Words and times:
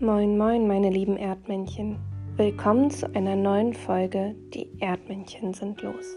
Moin, 0.00 0.38
moin, 0.38 0.68
meine 0.68 0.90
lieben 0.90 1.16
Erdmännchen. 1.16 1.96
Willkommen 2.36 2.88
zu 2.88 3.12
einer 3.16 3.34
neuen 3.34 3.74
Folge 3.74 4.36
Die 4.54 4.68
Erdmännchen 4.78 5.54
sind 5.54 5.82
los. 5.82 6.16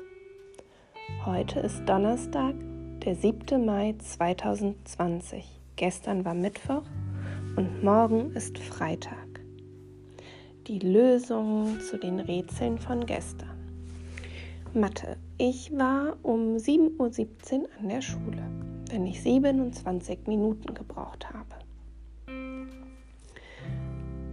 Heute 1.25 1.61
ist 1.61 1.89
Donnerstag, 1.89 2.54
der 3.04 3.15
7. 3.15 3.65
Mai 3.65 3.96
2020. 3.97 5.59
Gestern 5.78 6.23
war 6.25 6.36
Mittwoch 6.36 6.83
und 7.55 7.83
morgen 7.83 8.36
ist 8.36 8.59
Freitag. 8.59 9.41
Die 10.68 10.77
Lösungen 10.77 11.82
zu 11.82 11.98
den 11.98 12.20
Rätseln 12.20 12.77
von 12.77 13.04
gestern. 13.07 13.57
Mathe. 14.75 15.18
Ich 15.39 15.75
war 15.75 16.18
um 16.21 16.55
7.17 16.55 17.61
Uhr 17.61 17.70
an 17.79 17.89
der 17.89 18.01
Schule, 18.01 18.43
wenn 18.92 19.07
ich 19.07 19.23
27 19.23 20.28
Minuten 20.28 20.75
gebraucht 20.75 21.34
habe 21.34 21.56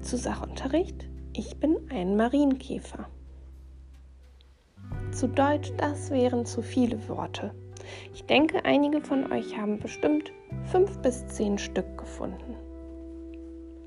zu 0.08 0.16
Sachunterricht. 0.16 1.06
Ich 1.34 1.60
bin 1.60 1.76
ein 1.90 2.16
Marienkäfer. 2.16 3.10
Zu 5.12 5.28
Deutsch, 5.28 5.70
das 5.76 6.10
wären 6.10 6.46
zu 6.46 6.62
viele 6.62 7.06
Worte. 7.10 7.54
Ich 8.14 8.24
denke, 8.24 8.64
einige 8.64 9.02
von 9.02 9.30
euch 9.30 9.58
haben 9.58 9.78
bestimmt 9.78 10.32
fünf 10.64 10.98
bis 11.02 11.26
zehn 11.26 11.58
Stück 11.58 11.98
gefunden. 11.98 12.56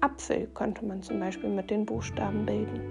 Apfel 0.01 0.45
könnte 0.53 0.85
man 0.85 1.01
zum 1.01 1.19
Beispiel 1.19 1.49
mit 1.49 1.71
den 1.71 1.87
Buchstaben 1.87 2.45
bilden. 2.45 2.81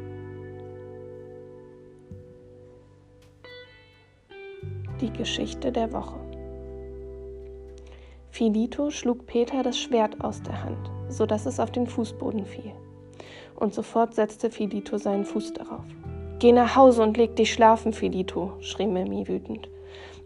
Die 5.00 5.12
Geschichte 5.12 5.70
der 5.70 5.92
Woche. 5.92 6.18
Filito 8.30 8.90
schlug 8.90 9.24
Peter 9.26 9.62
das 9.62 9.78
Schwert 9.78 10.20
aus 10.20 10.42
der 10.42 10.64
Hand, 10.64 10.90
sodass 11.08 11.46
es 11.46 11.60
auf 11.60 11.70
den 11.70 11.86
Fußboden 11.86 12.44
fiel 12.44 12.72
und 13.56 13.74
sofort 13.74 14.14
setzte 14.14 14.50
Filito 14.50 14.98
seinen 14.98 15.24
Fuß 15.24 15.54
darauf. 15.54 15.84
Geh 16.38 16.52
nach 16.52 16.76
Hause 16.76 17.02
und 17.02 17.16
leg 17.16 17.36
dich 17.36 17.52
schlafen, 17.52 17.92
Filito, 17.92 18.52
schrie 18.60 18.86
Mimi 18.86 19.28
wütend. 19.28 19.68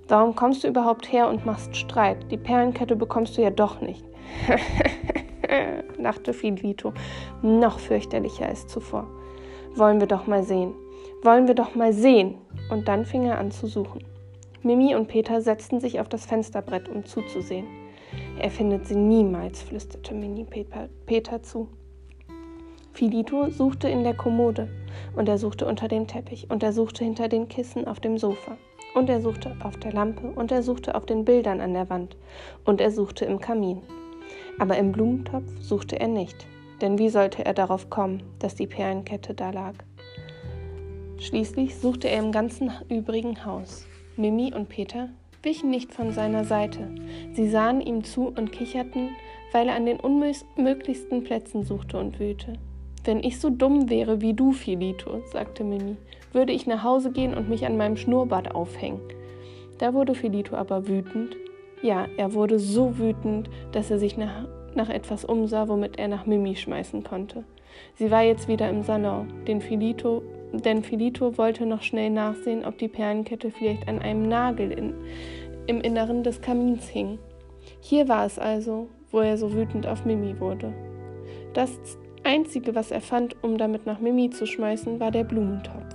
Warum 0.09 0.35
kommst 0.35 0.65
du 0.65 0.69
überhaupt 0.69 1.11
her 1.13 1.29
und 1.29 1.47
machst 1.47 1.77
Streit? 1.77 2.31
Die 2.31 2.37
Perlenkette 2.37 2.95
bekommst 2.95 3.37
du 3.37 3.43
ja 3.43 3.51
doch 3.51 3.81
nicht. 3.81 4.05
lachte 6.05 6.33
Filito, 6.33 6.93
noch 7.43 7.79
fürchterlicher 7.81 8.47
als 8.47 8.67
zuvor. 8.69 9.09
Wollen 9.75 9.99
wir 9.99 10.07
doch 10.07 10.27
mal 10.29 10.45
sehen. 10.45 10.75
Wollen 11.23 11.49
wir 11.49 11.55
doch 11.55 11.75
mal 11.75 11.93
sehen. 11.93 12.37
Und 12.71 12.87
dann 12.87 13.05
fing 13.05 13.25
er 13.25 13.39
an 13.39 13.51
zu 13.51 13.67
suchen. 13.67 14.05
Mimi 14.63 14.95
und 14.95 15.09
Peter 15.09 15.41
setzten 15.41 15.81
sich 15.81 16.01
auf 16.01 16.09
das 16.09 16.27
Fensterbrett, 16.27 16.89
um 16.89 17.05
zuzusehen. 17.05 17.67
Er 18.39 18.51
findet 18.51 18.87
sie 18.87 18.95
niemals, 18.95 19.63
flüsterte 19.63 20.15
Mini 20.15 20.47
Peter 21.07 21.43
zu. 21.43 21.69
Filito 22.95 23.51
suchte 23.51 23.89
in 23.89 24.05
der 24.05 24.15
Kommode 24.15 24.69
und 25.17 25.29
er 25.29 25.37
suchte 25.37 25.67
unter 25.67 25.89
dem 25.89 26.07
Teppich 26.07 26.49
und 26.49 26.63
er 26.63 26.73
suchte 26.73 27.03
hinter 27.03 27.27
den 27.27 27.49
Kissen 27.49 27.89
auf 27.89 27.99
dem 27.99 28.19
Sofa 28.19 28.57
und 28.95 29.11
er 29.11 29.21
suchte 29.21 29.57
auf 29.65 29.77
der 29.77 29.93
Lampe 29.93 30.29
und 30.29 30.53
er 30.53 30.63
suchte 30.63 30.95
auf 30.95 31.05
den 31.05 31.25
Bildern 31.25 31.61
an 31.61 31.75
der 31.75 31.91
Wand 31.91 32.17
und 32.65 32.81
er 32.81 32.93
suchte 32.93 33.25
im 33.25 33.41
Kamin. 33.41 33.83
Aber 34.61 34.79
im 34.79 34.93
Blumentopf 34.93 35.45
suchte 35.61 35.99
er 35.99 36.07
nicht, 36.07 36.47
denn 36.83 36.97
wie 36.97 37.09
sollte 37.09 37.45
er 37.45 37.53
darauf 37.53 37.91
kommen, 37.91 38.23
dass 38.39 38.55
die 38.55 38.69
Perlenkette 38.69 39.35
da 39.35 39.51
lag? 39.51 39.75
Schließlich 41.19 41.77
suchte 41.77 42.09
er 42.09 42.21
im 42.21 42.31
ganzen 42.31 42.71
übrigen 42.89 43.45
Haus. 43.45 43.89
Mimi 44.17 44.55
und 44.55 44.69
Peter 44.69 45.09
wichen 45.43 45.69
nicht 45.69 45.93
von 45.93 46.13
seiner 46.13 46.45
Seite. 46.45 46.95
Sie 47.33 47.49
sahen 47.49 47.81
ihm 47.81 48.05
zu 48.05 48.29
und 48.29 48.53
kicherten, 48.53 49.09
weil 49.51 49.67
er 49.67 49.75
an 49.75 49.85
den 49.85 49.99
unmöglichsten 49.99 51.25
Plätzen 51.25 51.65
suchte 51.65 51.99
und 51.99 52.21
wühlte. 52.21 52.53
Wenn 53.05 53.23
ich 53.23 53.39
so 53.39 53.51
dumm 53.51 53.91
wäre 53.91 54.23
wie 54.23 54.33
du, 54.33 54.53
Filito, 54.53 55.21
sagte 55.31 55.63
Mimi, 55.63 55.97
würde 56.33 56.53
ich 56.53 56.67
nach 56.67 56.83
Hause 56.83 57.13
gehen 57.13 57.35
und 57.35 57.51
mich 57.51 57.67
an 57.67 57.77
meinem 57.77 57.99
Schnurrbart 57.99 58.55
aufhängen. 58.55 59.01
Da 59.79 59.93
wurde 59.93 60.15
Filito 60.15 60.57
aber 60.57 60.89
wütend. 60.89 61.37
Ja, 61.83 62.07
er 62.17 62.33
wurde 62.33 62.59
so 62.59 62.99
wütend, 62.99 63.51
dass 63.73 63.91
er 63.91 63.99
sich 63.99 64.17
nach, 64.17 64.47
nach 64.75 64.89
etwas 64.89 65.27
umsah, 65.27 65.69
womit 65.69 65.99
er 65.99 66.09
nach 66.09 66.25
Mimi 66.25 66.57
schmeißen 66.57 67.05
konnte. 67.05 67.45
Sie 67.97 68.11
war 68.11 68.23
jetzt 68.23 68.49
wieder 68.49 68.71
im 68.71 68.83
Salon, 68.83 69.29
den 69.47 69.61
Filito, 69.61 70.23
denn 70.53 70.83
Filito 70.83 71.37
wollte 71.37 71.67
noch 71.67 71.83
schnell 71.83 72.09
nachsehen, 72.09 72.65
ob 72.65 72.79
die 72.79 72.89
Perlenkette 72.89 73.51
vielleicht 73.51 73.87
an 73.87 73.99
einem 73.99 74.29
Nagel 74.29 74.71
in, 74.71 74.95
im 75.67 75.83
Inneren 75.83 76.23
des 76.23 76.41
Kamins 76.41 76.89
hing. 76.89 77.19
Hier 77.81 78.09
war 78.09 78.25
es 78.25 78.39
also, 78.39 78.89
wo 79.11 79.21
er 79.21 79.37
so 79.37 79.53
wütend 79.53 79.87
auf 79.87 80.07
Mimi 80.07 80.41
wurde. 80.41 80.73
Das 81.53 81.71
Einzige, 82.25 82.75
was 82.75 82.91
er 82.91 83.01
fand, 83.01 83.37
um 83.43 83.59
damit 83.59 83.87
nach 83.87 84.01
Mimi 84.01 84.31
zu 84.31 84.47
schmeißen, 84.47 84.99
war 84.99 85.11
der 85.11 85.25
Blumentopf. 85.25 85.95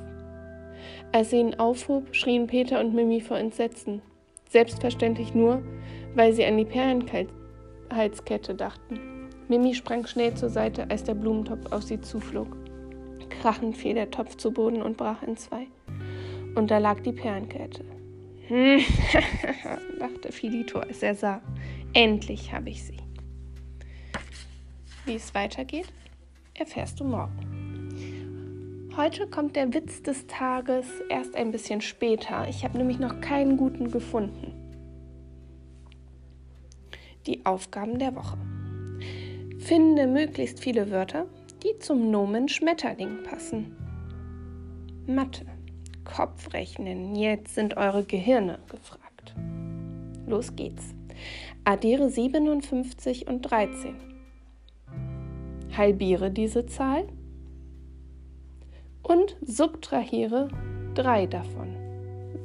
Als 1.12 1.31
sie 1.31 1.40
ihn 1.40 1.56
aufhob, 1.56 2.16
schrien 2.16 2.47
Peter 2.47 2.79
und 2.79 2.94
Mimi 2.94 3.19
vor 3.19 3.38
Entsetzen. 3.38 4.01
Selbstverständlich 4.50 5.34
nur, 5.34 5.63
weil 6.16 6.34
sie 6.34 6.45
an 6.45 6.57
die 6.57 6.66
Perlenhalskette 6.66 8.53
dachten. 8.53 9.00
Mimi 9.47 9.73
sprang 9.73 10.06
schnell 10.06 10.35
zur 10.35 10.50
Seite, 10.50 10.90
als 10.90 11.03
der 11.03 11.16
Blumentopf 11.16 11.72
auf 11.72 11.81
sie 11.81 12.00
zuflog. 12.00 12.56
Krachend 13.41 13.75
fiel 13.75 13.96
der 13.96 14.11
Topf 14.11 14.35
zu 14.38 14.51
Boden 14.51 14.81
und 14.84 14.97
brach 14.97 15.23
in 15.23 15.38
zwei. 15.38 15.67
Und 16.56 16.69
da 16.69 16.78
lag 16.78 17.00
die 17.00 17.11
Perlenkette. 17.11 17.84
Hm, 18.47 18.81
lachte 19.97 20.31
Filito, 20.31 20.79
als 20.79 21.01
er 21.01 21.16
sah. 21.16 21.41
Endlich 21.94 22.51
habe 22.51 22.69
ich 22.69 22.84
sie. 22.84 22.97
Wie 25.06 25.16
es 25.16 25.34
weitergeht, 25.34 25.88
erfährst 26.59 27.00
du 27.00 27.03
morgen. 27.03 27.50
Heute 28.97 29.28
kommt 29.28 29.56
der 29.56 29.74
Witz 29.74 30.02
des 30.02 30.28
Tages 30.28 30.86
erst 31.09 31.36
ein 31.36 31.52
bisschen 31.52 31.80
später. 31.80 32.47
Ich 32.50 32.64
habe 32.64 32.78
nämlich 32.78 33.00
noch 33.00 33.22
keinen 33.22 33.56
guten 33.56 33.92
gefunden. 33.92 34.53
Die 37.25 37.46
Aufgaben 37.46 37.97
der 37.97 38.16
Woche. 38.16 38.38
Finde 39.59 40.08
möglichst 40.08 40.59
viele 40.59 40.92
Wörter, 40.92 41.28
die 41.64 41.80
zum 41.80 42.12
Nomen 42.12 42.50
Schmetterling 42.50 43.24
passen. 43.24 43.76
Mathe. 45.06 45.46
Kopfrechnen. 46.03 47.16
Jetzt 47.16 47.56
sind 47.56 47.78
eure 47.78 48.03
Gehirne 48.03 48.59
gefragt. 48.70 49.36
Los 50.28 50.56
geht's. 50.56 50.96
Addiere 51.64 52.09
57 52.09 53.28
und 53.28 53.44
13 53.44 54.09
halbiere 55.79 56.29
diese 56.29 56.66
Zahl 56.66 57.07
und 59.01 59.38
subtrahiere 59.41 60.50
drei 60.94 61.25
davon. 61.25 61.73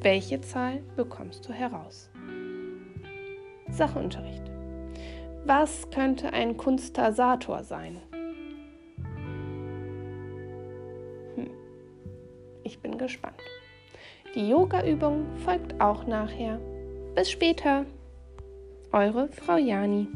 Welche 0.00 0.40
Zahl 0.40 0.84
bekommst 0.94 1.48
du 1.48 1.52
heraus? 1.52 2.10
Sachunterricht. 3.70 4.44
Was 5.46 5.90
könnte 5.90 6.32
ein 6.32 6.56
Kunstasator 6.56 7.64
sein? 7.64 8.00
Hm. 11.34 11.50
Ich 12.62 12.78
bin 12.78 12.98
gespannt. 12.98 13.40
Die 14.36 14.48
Yoga-Übung 14.48 15.26
folgt 15.44 15.80
auch 15.80 16.06
nachher. 16.06 16.60
Bis 17.16 17.32
später. 17.32 17.84
Eure 18.92 19.28
Frau 19.28 19.56
Jani. 19.56 20.06